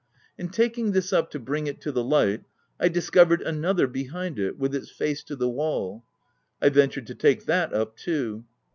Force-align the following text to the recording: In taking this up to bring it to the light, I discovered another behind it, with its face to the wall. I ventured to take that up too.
In 0.35 0.49
taking 0.49 0.93
this 0.93 1.13
up 1.13 1.29
to 1.29 1.37
bring 1.37 1.67
it 1.67 1.79
to 1.81 1.91
the 1.91 2.03
light, 2.03 2.41
I 2.79 2.87
discovered 2.89 3.43
another 3.43 3.85
behind 3.85 4.39
it, 4.39 4.57
with 4.57 4.73
its 4.73 4.89
face 4.89 5.21
to 5.25 5.35
the 5.35 5.47
wall. 5.47 6.03
I 6.59 6.69
ventured 6.69 7.05
to 7.05 7.13
take 7.13 7.45
that 7.45 7.71
up 7.71 7.95
too. 7.97 8.43